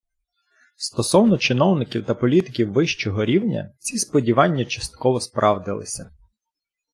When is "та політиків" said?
2.05-2.71